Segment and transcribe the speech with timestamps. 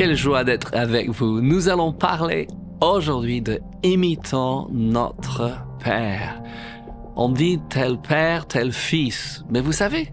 [0.00, 1.42] Quelle joie d'être avec vous.
[1.42, 2.46] Nous allons parler
[2.80, 6.42] aujourd'hui de imitant notre Père.
[7.16, 9.44] On dit tel Père, tel Fils.
[9.50, 10.10] Mais vous savez,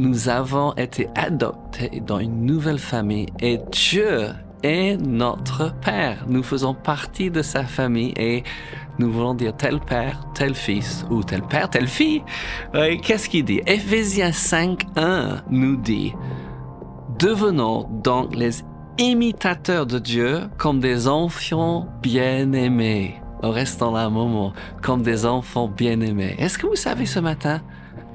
[0.00, 4.30] nous avons été adoptés dans une nouvelle famille et Dieu
[4.64, 6.24] est notre Père.
[6.26, 8.42] Nous faisons partie de sa famille et
[8.98, 12.24] nous voulons dire tel Père, tel Fils ou tel Père, telle fille.
[12.72, 13.60] Qu'est-ce qu'il dit?
[13.68, 16.12] Éphésiens 5, 1 nous dit
[17.20, 18.50] Devenons donc les
[18.98, 23.20] imitateurs de Dieu comme des enfants bien-aimés.
[23.42, 24.52] Restons là un moment,
[24.82, 26.34] comme des enfants bien-aimés.
[26.38, 27.62] Est-ce que vous savez ce matin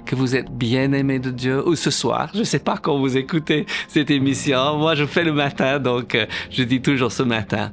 [0.05, 3.15] que vous êtes bien-aimé de Dieu ou ce soir, je ne sais pas quand vous
[3.15, 4.77] écoutez cette émission.
[4.77, 7.71] Moi, je fais le matin, donc euh, je dis toujours ce matin.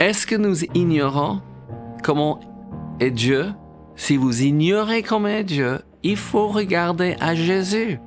[0.00, 1.40] Est-ce que nous ignorons
[2.02, 2.40] comment
[2.98, 3.52] est Dieu?
[3.96, 8.00] Si vous ignorez comment est Dieu, il faut regarder à Jésus.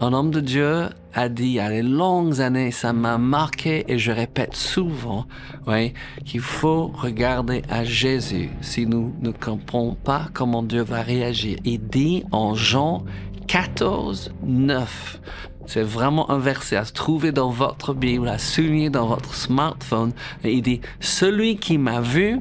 [0.00, 3.84] Un homme de Dieu a dit il y a des longues années, ça m'a marqué
[3.88, 5.26] et je répète souvent,
[5.66, 5.92] oui,
[6.24, 11.58] qu'il faut regarder à Jésus si nous ne comprenons pas comment Dieu va réagir.
[11.64, 13.04] Il dit en Jean
[13.48, 15.20] 14, 9,
[15.68, 20.12] c'est vraiment un verset à se trouver dans votre Bible, à souligner dans votre smartphone.
[20.42, 22.40] Et il dit, celui qui m'a vu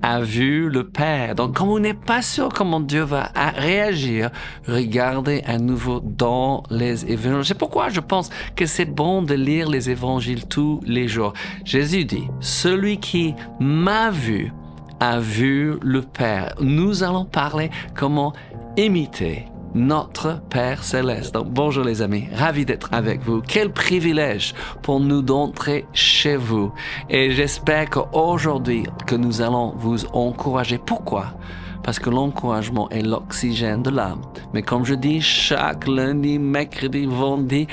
[0.00, 1.34] a vu le Père.
[1.34, 4.30] Donc, comme vous n'êtes pas sûr comment Dieu va réagir,
[4.66, 7.44] regardez à nouveau dans les évangiles.
[7.44, 11.34] C'est pourquoi je pense que c'est bon de lire les évangiles tous les jours.
[11.66, 14.52] Jésus dit, celui qui m'a vu
[15.00, 16.54] a vu le Père.
[16.62, 18.32] Nous allons parler comment
[18.78, 19.44] imiter
[19.74, 21.34] notre Père céleste.
[21.34, 23.42] Donc bonjour les amis, ravi d'être avec vous.
[23.46, 26.72] Quel privilège pour nous d'entrer chez vous.
[27.10, 30.78] Et j'espère qu'aujourd'hui que nous allons vous encourager.
[30.78, 31.34] Pourquoi?
[31.82, 34.22] Parce que l'encouragement est l'oxygène de l'âme.
[34.52, 37.66] Mais comme je dis chaque lundi, mercredi, vendredi,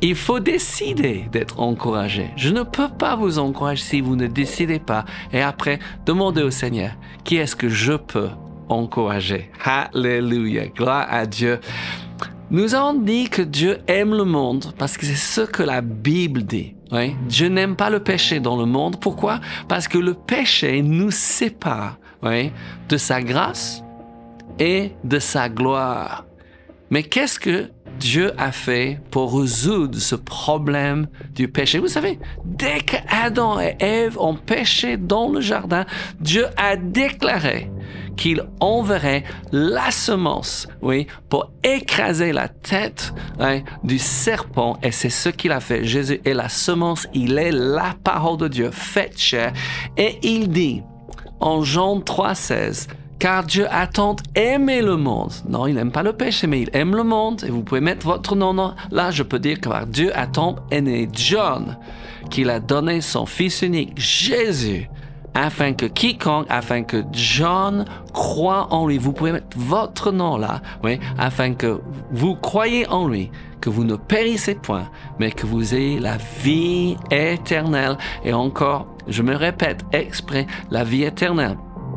[0.00, 2.30] il faut décider d'être encouragé.
[2.36, 5.04] Je ne peux pas vous encourager si vous ne décidez pas.
[5.32, 6.90] Et après, demandez au Seigneur,
[7.22, 8.30] qui est-ce que je peux
[8.68, 9.50] encourager.
[9.64, 10.66] Alléluia.
[10.66, 11.60] Gloire à Dieu.
[12.50, 16.42] Nous avons dit que Dieu aime le monde parce que c'est ce que la Bible
[16.42, 16.74] dit.
[17.26, 19.00] Dieu n'aime pas le péché dans le monde.
[19.00, 19.40] Pourquoi?
[19.68, 23.82] Parce que le péché nous sépare de sa grâce
[24.58, 26.26] et de sa gloire.
[26.90, 31.78] Mais qu'est-ce que Dieu a fait pour résoudre ce problème du péché.
[31.78, 35.84] Vous savez, dès qu'Adam et Ève ont péché dans le jardin,
[36.20, 37.70] Dieu a déclaré
[38.16, 44.78] qu'il enverrait la semence, oui, pour écraser la tête hein, du serpent.
[44.82, 45.84] Et c'est ce qu'il a fait.
[45.84, 49.52] Jésus est la semence, il est la parole de Dieu faite chair.
[49.96, 50.82] Et il dit
[51.40, 52.88] en Jean 3,16,
[53.22, 55.30] car Dieu a tant aimé le monde.
[55.48, 57.44] Non, il n'aime pas le péché, mais il aime le monde.
[57.46, 59.12] Et vous pouvez mettre votre nom là.
[59.12, 61.76] Je peux dire que Dieu a tant aimé John
[62.30, 64.90] qu'il a donné son Fils unique, Jésus,
[65.34, 68.98] afin que quiconque, afin que John croit en lui.
[68.98, 71.80] Vous pouvez mettre votre nom là, oui, afin que
[72.10, 73.30] vous croyez en lui,
[73.60, 74.90] que vous ne périssez point,
[75.20, 77.96] mais que vous ayez la vie éternelle.
[78.24, 81.56] Et encore, je me répète exprès, la vie éternelle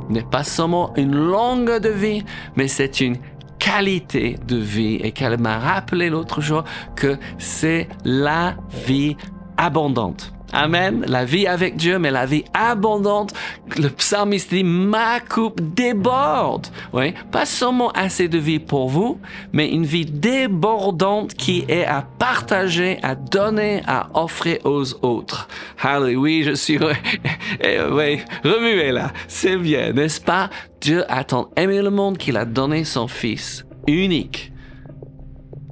[0.10, 2.24] n'est pas seulement une longue de vie,
[2.56, 3.18] mais c'est une
[3.60, 6.64] qualité de vie et qu'elle m'a rappelé l'autre jour
[6.96, 8.56] que c'est la
[8.86, 9.18] vie
[9.58, 10.35] abondante.
[10.56, 11.04] Amen.
[11.06, 13.34] La vie avec Dieu, mais la vie abondante.
[13.78, 16.68] Le psalmiste dit, ma coupe déborde.
[16.94, 17.14] Oui.
[17.30, 19.20] Pas seulement assez de vie pour vous,
[19.52, 25.50] mais une vie débordante qui est à partager, à donner, à offrir aux autres.
[25.84, 26.20] Hallelujah.
[26.20, 26.80] Oui, je suis,
[27.60, 29.12] eh, oui, remué là.
[29.28, 30.50] C'est bien, n'est-ce pas?
[30.80, 34.54] Dieu a tant aimé le monde qu'il a donné son fils unique.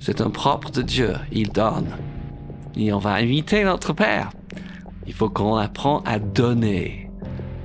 [0.02, 1.14] C'est un propre de Dieu.
[1.32, 1.88] Il donne.
[2.76, 4.32] Et on va inviter notre Père.
[5.06, 7.10] Il faut qu'on apprenne à donner.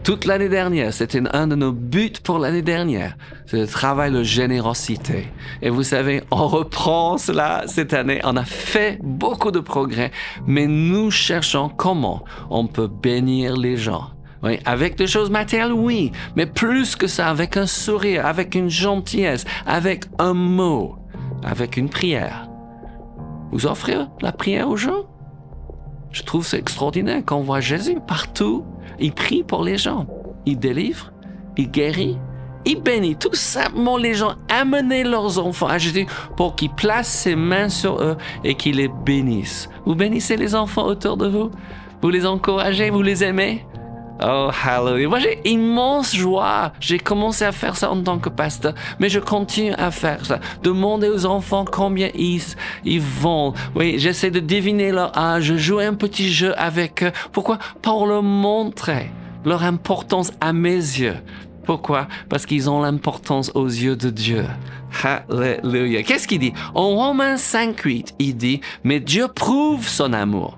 [0.08, 4.22] Toute l'année dernière, c'était un de nos buts pour l'année dernière, c'est le travail de
[4.22, 5.28] générosité.
[5.60, 8.20] Et vous savez, on reprend cela cette année.
[8.24, 10.10] On a fait beaucoup de progrès,
[10.46, 14.10] mais nous cherchons comment on peut bénir les gens.
[14.42, 18.70] Oui, avec des choses matérielles, oui, mais plus que ça, avec un sourire, avec une
[18.70, 20.96] gentillesse, avec un mot,
[21.44, 22.48] avec une prière.
[23.52, 25.04] Vous offrez la prière aux gens?
[26.12, 28.64] Je trouve c'est extraordinaire qu'on voit Jésus partout.
[28.98, 30.06] Il prie pour les gens.
[30.46, 31.12] Il délivre,
[31.56, 32.18] il guérit,
[32.64, 34.34] il bénit tout simplement les gens.
[34.48, 36.06] Amenez leurs enfants à Jésus
[36.36, 39.68] pour qu'il place ses mains sur eux et qu'il les bénisse.
[39.84, 41.50] Vous bénissez les enfants autour de vous?
[42.02, 43.66] Vous les encouragez, vous les aimez?
[44.22, 45.08] Oh, hallelujah.
[45.08, 46.72] Moi, j'ai immense joie.
[46.80, 50.40] J'ai commencé à faire ça en tant que pasteur, mais je continue à faire ça.
[50.62, 52.42] Demander aux enfants combien ils
[52.84, 57.12] ils vont, oui, j'essaie de deviner leur âge, jouer un petit jeu avec eux.
[57.32, 57.58] Pourquoi?
[57.82, 59.10] Pour leur montrer
[59.44, 61.16] leur importance à mes yeux.
[61.64, 62.08] Pourquoi?
[62.28, 64.44] Parce qu'ils ont l'importance aux yeux de Dieu.
[65.02, 66.02] Alléluia.
[66.02, 66.54] Qu'est-ce qu'il dit?
[66.74, 70.56] En Romains 5.8, il dit, mais Dieu prouve son amour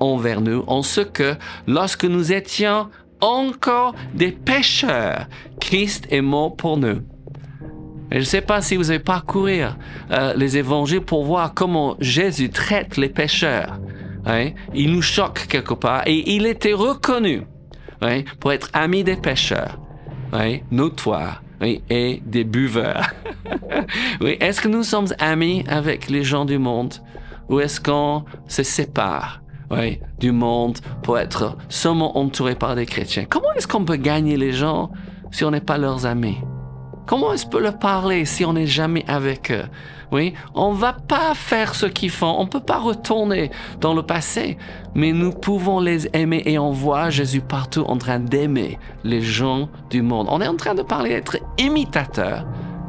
[0.00, 1.36] envers nous en ce que,
[1.66, 2.88] lorsque nous étions
[3.20, 5.26] encore des pécheurs,
[5.60, 7.00] Christ est mort pour nous.
[8.10, 9.60] Je ne sais pas si vous avez parcouru
[10.10, 13.78] euh, les évangiles pour voir comment Jésus traite les pécheurs.
[14.26, 14.50] Hein?
[14.74, 17.42] Il nous choque quelque part et il était reconnu
[18.00, 19.78] hein, pour être ami des pécheurs,
[20.32, 23.10] hein, notoires et des buveurs.
[24.40, 26.94] est-ce que nous sommes amis avec les gens du monde
[27.48, 29.39] ou est-ce qu'on se sépare?
[29.70, 33.24] Oui, du monde pour être seulement entouré par des chrétiens.
[33.28, 34.90] Comment est-ce qu'on peut gagner les gens
[35.30, 36.38] si on n'est pas leurs amis?
[37.06, 39.64] Comment est-ce qu'on peut leur parler si on n'est jamais avec eux?
[40.12, 42.34] Oui, on va pas faire ce qu'ils font.
[42.38, 43.50] On peut pas retourner
[43.80, 44.58] dans le passé,
[44.94, 49.68] mais nous pouvons les aimer et on voit Jésus partout en train d'aimer les gens
[49.88, 50.26] du monde.
[50.30, 52.44] On est en train de parler d'être imitateur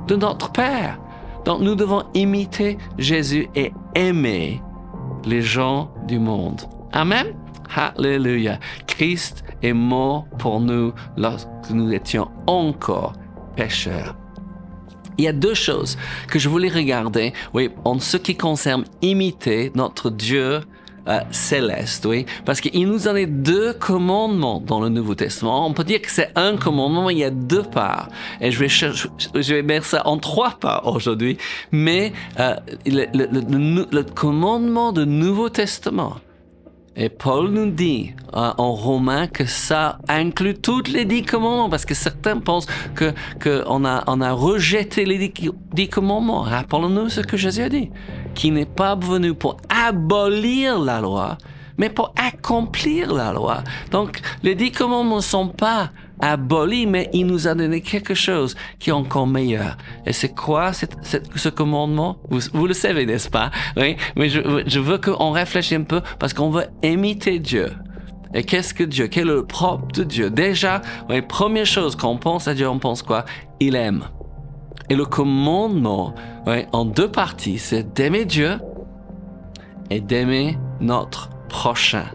[0.07, 0.99] de notre Père.
[1.45, 4.61] Donc nous devons imiter Jésus et aimer
[5.25, 6.61] les gens du monde.
[6.91, 7.27] Amen.
[7.75, 8.59] Alléluia.
[8.87, 13.13] Christ est mort pour nous lorsque nous étions encore
[13.55, 14.15] pécheurs.
[15.17, 15.97] Il y a deux choses
[16.27, 20.61] que je voulais regarder, oui, en ce qui concerne imiter notre Dieu
[21.07, 25.65] euh, céleste, oui, parce qu'il nous en est deux commandements dans le Nouveau Testament.
[25.65, 28.09] On peut dire que c'est un commandement, il y a deux parts.
[28.39, 31.37] Et je vais je vais mettre ça en trois parts aujourd'hui.
[31.71, 32.55] Mais euh,
[32.85, 36.15] le, commandement du Nouveau Testament,
[36.97, 41.85] et Paul nous dit euh, en Romain que ça inclut toutes les dix commandements, parce
[41.85, 45.33] que certains pensent que qu'on a on a rejeté les
[45.73, 46.41] dix, commandements.
[46.41, 47.89] Rappelons-nous ce que Jésus a dit,
[48.35, 51.37] qui n'est pas venu pour abolir la loi,
[51.77, 53.63] mais pour accomplir la loi.
[53.91, 55.89] Donc les dix commandements ne sont pas
[56.21, 59.77] aboli, mais il nous a donné quelque chose qui est encore meilleur.
[60.05, 62.17] Et c'est quoi ce commandement?
[62.29, 63.51] Vous, le savez, n'est-ce pas?
[63.75, 67.71] Oui, mais je, veux qu'on réfléchisse un peu parce qu'on veut imiter Dieu.
[68.33, 69.07] Et qu'est-ce que Dieu?
[69.07, 70.29] Quel est le propre de Dieu?
[70.29, 70.81] Déjà,
[71.27, 73.25] première chose quand on pense à Dieu, on pense quoi?
[73.59, 74.05] Il aime.
[74.89, 76.13] Et le commandement,
[76.71, 78.59] en deux parties, c'est d'aimer Dieu
[79.91, 82.05] et d'aimer notre prochain.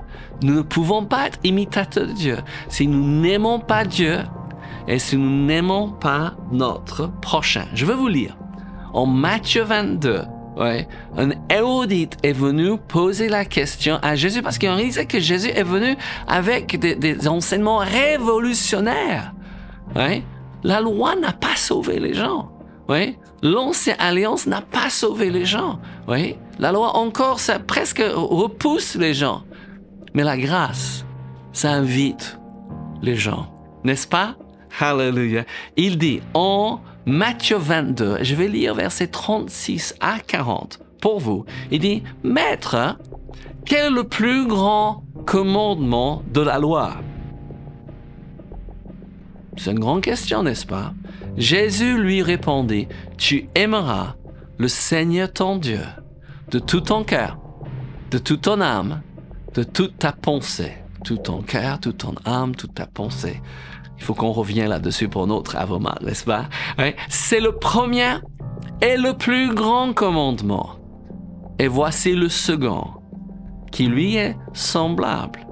[0.43, 2.39] Nous ne pouvons pas être imitateurs de Dieu
[2.69, 4.19] si nous n'aimons pas Dieu
[4.89, 7.67] et si nous n'aimons pas notre prochain.
[7.75, 8.37] Je vais vous lire.
[8.93, 10.23] En Matthieu 22,
[10.57, 10.89] ouais,
[11.19, 15.63] un érudite est venu poser la question à Jésus parce qu'il réalisait que Jésus est
[15.63, 15.97] venu
[16.27, 19.35] avec des, enseignements révolutionnaires.
[19.95, 20.23] Ouais.
[20.65, 22.51] La loi n'a pas sauvé les gens.
[22.89, 23.19] Ouais.
[23.43, 25.79] L'ancienne alliance n'a pas sauvé les gens.
[26.09, 26.39] Ouais.
[26.59, 29.43] La loi encore, ça presque repousse les gens.
[30.15, 31.05] Mais la grâce,
[31.53, 32.39] ça invite
[33.03, 33.53] les gens,
[33.85, 34.37] n'est-ce pas?
[34.81, 35.45] Hallelujah.
[35.77, 41.45] Il dit en Matthieu 22, je vais lire versets 36 à 40 pour vous.
[41.71, 42.99] Il dit, Maître,
[43.67, 46.95] quel est le plus grand commandement de la loi?
[49.57, 50.95] C'est une grande question, n'est-ce pas?
[51.37, 52.89] Jésus lui répondit,
[53.19, 54.15] Tu aimeras
[54.59, 55.81] le Seigneur ton Dieu
[56.51, 57.39] de tout ton cœur,
[58.11, 59.01] de toute ton âme
[59.57, 63.41] de toute ta pensée, tout ton cœur, toute ton âme, toute ta pensée.
[63.97, 66.45] Il faut qu'on revienne là-dessus pour notre avant n'est-ce pas?
[67.09, 68.17] C'est le premier
[68.83, 70.73] et le plus grand commandement.
[71.59, 72.89] Et voici le second,
[73.73, 75.47] qui lui est semblable.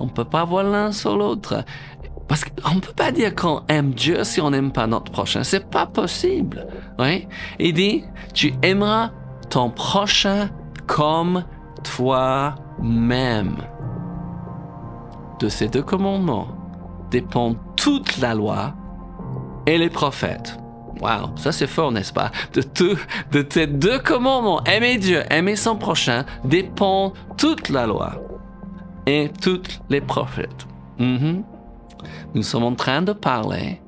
[0.00, 1.64] On ne peut pas voir l'un sur l'autre.
[2.26, 5.44] Parce qu'on ne peut pas dire qu'on aime Dieu si on n'aime pas notre prochain.
[5.44, 6.66] C'est pas possible.
[6.98, 7.28] Oui?
[7.60, 8.02] Il dit,
[8.34, 9.12] tu aimeras
[9.66, 10.50] prochain
[10.86, 11.44] comme
[11.82, 13.56] toi même.
[15.40, 16.48] De ces deux commandements
[17.10, 18.74] dépend toute la loi
[19.66, 20.58] et les prophètes.
[21.00, 22.30] Wow, ça c'est fort, n'est-ce pas?
[22.54, 22.98] De, tout,
[23.30, 28.20] de ces deux commandements, aimer Dieu, aimer son prochain, dépend toute la loi
[29.06, 30.66] et tous les prophètes.
[30.98, 31.44] Mhm.
[32.34, 33.80] Nous sommes en train de parler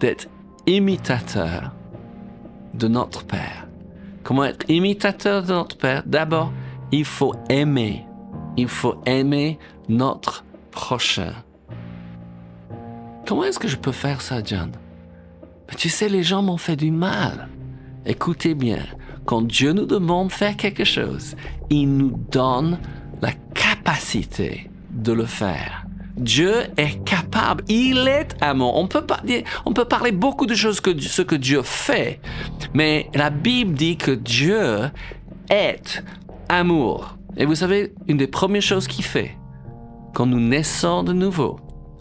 [0.00, 0.28] d'être
[0.66, 1.72] imitateur
[2.74, 3.59] de notre Père.
[4.30, 6.04] Comment être imitateur de notre Père?
[6.06, 6.52] D'abord,
[6.92, 8.06] il faut aimer
[8.56, 9.58] il faut aimer
[9.88, 11.34] notre prochain.
[13.26, 14.70] Comment est-ce que je peux faire ça, John?
[15.76, 17.48] tu sais, les gens m'ont fait du mal.
[18.06, 18.86] Écoutez bien,
[19.24, 21.34] quand Dieu nous demande de faire quelque chose,
[21.68, 22.78] il nous donne
[23.20, 25.86] la capacité de le faire.
[26.20, 28.76] Dieu est capable, il est amour.
[28.76, 29.04] On peut
[29.66, 32.20] on peut parler beaucoup de choses que ce que Dieu fait,
[32.74, 34.90] mais la Bible dit que Dieu
[35.48, 36.04] est
[36.48, 37.16] amour.
[37.36, 39.36] Et vous savez, une des premières choses qu'il fait
[40.14, 41.58] quand nous naissons de nouveau,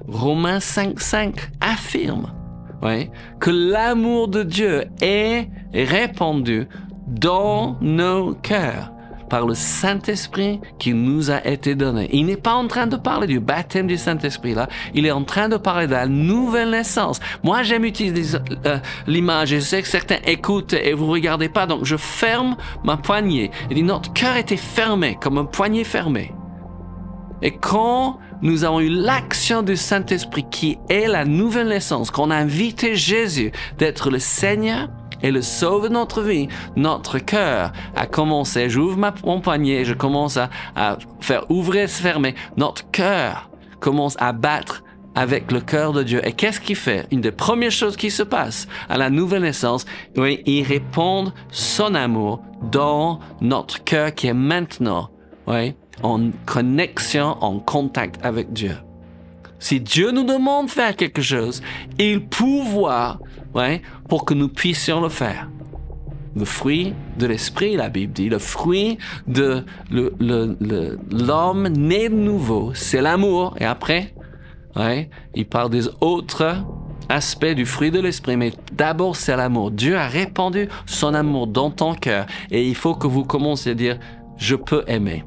[0.07, 2.33] Romains 5.5 affirme
[2.81, 6.67] ouais, que l'amour de Dieu est répandu
[7.07, 8.91] dans nos cœurs
[9.29, 12.09] par le Saint-Esprit qui nous a été donné.
[12.11, 15.23] Il n'est pas en train de parler du baptême du Saint-Esprit là, il est en
[15.23, 17.19] train de parler de la nouvelle naissance.
[17.43, 21.85] Moi, j'aime utiliser euh, l'image, je sais que certains écoutent et vous regardez pas, donc
[21.85, 23.51] je ferme ma poignée.
[23.69, 26.33] Il dit, notre cœur était fermé, comme un poignet fermé.
[27.41, 32.35] Et quand nous avons eu l'action du Saint-Esprit qui est la nouvelle naissance, qu'on a
[32.35, 34.89] invité Jésus d'être le Seigneur,
[35.21, 40.37] et le sauve de notre vie, notre cœur a commencé, j'ouvre mon poignet, je commence
[40.37, 40.49] à,
[41.19, 43.49] faire ouvrir, se fermer, notre cœur
[43.79, 44.83] commence à battre
[45.15, 46.25] avec le cœur de Dieu.
[46.25, 47.07] Et qu'est-ce qu'il fait?
[47.11, 49.85] Une des premières choses qui se passe à la nouvelle naissance,
[50.15, 55.09] oui, il répond son amour dans notre cœur qui est maintenant,
[55.47, 58.75] oui, en connexion, en contact avec Dieu.
[59.59, 61.61] Si Dieu nous demande de faire quelque chose,
[61.97, 63.19] il pouvoir
[63.53, 65.49] ouais, pour que nous puissions le faire.
[66.35, 68.97] Le fruit de l'esprit, la Bible dit, le fruit
[69.27, 73.55] de l'homme né de nouveau, c'est l'amour.
[73.59, 74.13] Et après,
[74.75, 76.63] ouais, il parle des autres
[77.09, 79.71] aspects du fruit de l'esprit, mais d'abord c'est l'amour.
[79.71, 83.75] Dieu a répandu son amour dans ton cœur et il faut que vous commenciez à
[83.75, 83.99] dire,
[84.37, 85.25] je peux aimer.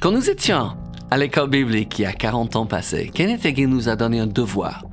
[0.00, 0.72] Quand nous étions
[1.12, 4.26] à l'école biblique il y a 40 ans passés, Kenneth Hagin nous a donné un
[4.26, 4.86] devoir.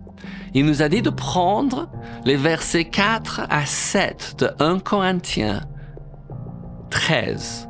[0.53, 1.87] Il nous a dit de prendre
[2.25, 5.61] les versets 4 à 7 de 1 Corinthiens
[6.89, 7.69] 13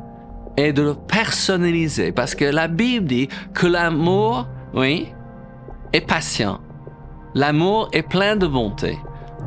[0.57, 5.09] et de le personnaliser parce que la Bible dit que l'amour, oui,
[5.93, 6.59] est patient.
[7.35, 8.97] L'amour est plein de bonté.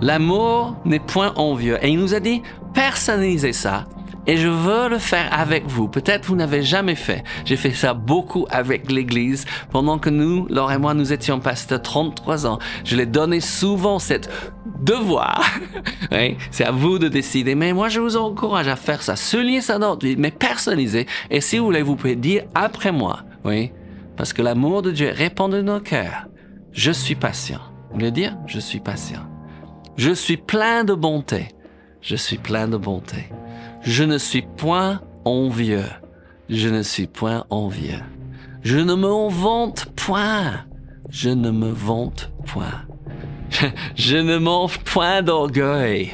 [0.00, 1.76] L'amour n'est point envieux.
[1.82, 2.40] Et il nous a dit,
[2.72, 3.86] personnaliser ça
[4.26, 5.88] et je veux le faire avec vous.
[5.88, 7.24] Peut-être vous n'avez jamais fait.
[7.44, 11.82] J'ai fait ça beaucoup avec l'Église pendant que nous, Laure et moi, nous étions pasteurs
[11.82, 12.58] 33 ans.
[12.84, 14.30] Je l'ai donné souvent cette
[14.80, 15.44] devoir.
[16.12, 17.54] oui, c'est à vous de décider.
[17.54, 19.16] Mais moi, je vous encourage à faire ça.
[19.16, 21.06] Souligner ça dans votre vie, mais personnaliser.
[21.30, 23.20] Et si vous voulez, vous pouvez dire après moi.
[23.44, 23.72] Oui,
[24.16, 26.28] parce que l'amour de Dieu répand de nos cœurs.
[26.72, 27.60] Je suis patient.
[27.90, 28.36] Vous voulez dire?
[28.46, 29.20] Je suis patient.
[29.96, 31.48] Je suis plein de bonté.
[32.00, 33.28] Je suis plein de bonté.
[33.82, 35.84] Je ne suis point envieux.
[36.48, 38.00] Je ne suis point envieux.
[38.62, 40.64] Je ne me vante point.
[41.10, 42.82] Je ne me vante point.
[43.96, 46.12] Je, ne m'en point d'orgueil.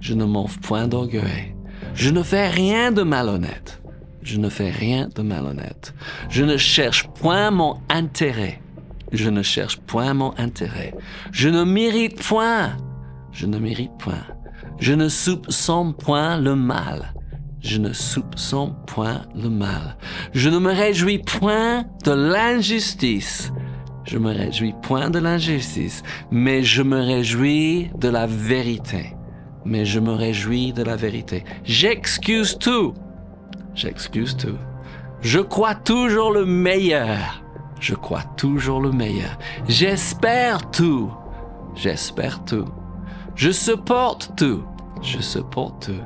[0.00, 1.54] Je ne m'en point d'orgueil.
[1.94, 3.82] Je ne fais rien de malhonnête.
[4.22, 5.94] Je ne fais rien de malhonnête.
[6.30, 8.62] Je ne cherche point mon intérêt.
[9.12, 10.94] Je ne cherche point mon intérêt.
[11.32, 12.76] Je ne mérite point.
[13.32, 14.24] Je ne mérite point.
[14.78, 17.12] Je ne soupçonne point le mal.
[17.60, 19.96] Je ne soupçonne point le mal.
[20.32, 23.52] Je ne me réjouis point de l'injustice.
[24.04, 29.14] Je me réjouis point de l'injustice, mais je me réjouis de la vérité.
[29.64, 31.44] Mais je me réjouis de la vérité.
[31.64, 32.94] J'excuse tout.
[33.74, 34.56] J'excuse tout.
[35.20, 37.42] Je crois toujours le meilleur.
[37.80, 39.36] Je crois toujours le meilleur.
[39.68, 41.12] J'espère tout.
[41.74, 42.64] J'espère tout.
[43.38, 44.64] Je supporte tout.
[45.00, 46.02] Je supporte tout.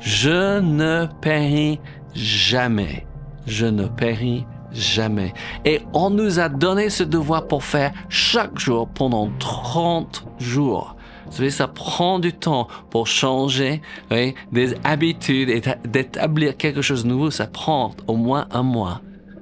[0.00, 1.80] Je ne péris
[2.14, 3.06] jamais.
[3.46, 5.32] Je ne péris jamais.
[5.64, 10.94] Et on nous a donné ce devoir pour faire chaque jour pendant 30 jours.
[11.24, 13.80] Vous savez, ça prend du temps pour changer
[14.52, 17.30] des habitudes et d'établir quelque chose de nouveau.
[17.30, 19.00] Ça prend au moins un mois.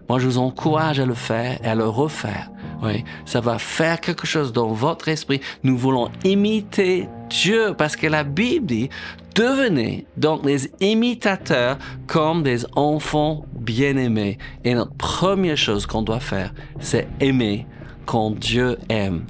[0.09, 2.51] Moi, je vous encourage à le faire et à le refaire.
[2.85, 5.41] Oui, ça va faire quelque chose dans votre esprit.
[5.65, 8.89] Nous voulons imiter Dieu parce que la Bible dit
[9.35, 14.39] devenez donc les imitateurs comme des enfants bien-aimés.
[14.65, 17.67] Et notre première chose qu'on doit faire, c'est aimer
[18.07, 19.25] quand Dieu aime.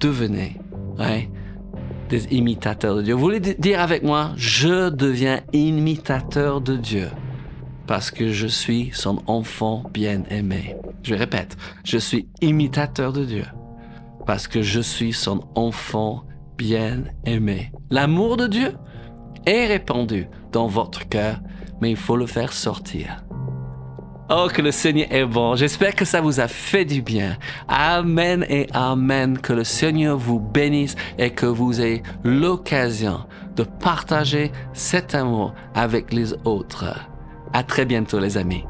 [0.00, 0.56] Devenez
[0.98, 1.28] oui,
[2.08, 3.14] des imitateurs de Dieu.
[3.14, 7.08] Vous voulez dire avec moi, je deviens imitateur de Dieu
[7.86, 10.76] parce que je suis son enfant bien-aimé.
[11.02, 13.44] Je répète, je suis imitateur de Dieu
[14.26, 16.24] parce que je suis son enfant
[16.60, 17.72] bien-aimé.
[17.88, 18.74] L'amour de Dieu
[19.46, 21.40] est répandu dans votre cœur,
[21.80, 23.24] mais il faut le faire sortir.
[24.28, 25.56] Oh, que le Seigneur est bon.
[25.56, 27.38] J'espère que ça vous a fait du bien.
[27.66, 29.38] Amen et Amen.
[29.38, 33.20] Que le Seigneur vous bénisse et que vous ayez l'occasion
[33.56, 36.94] de partager cet amour avec les autres.
[37.54, 38.64] À très bientôt, les amis.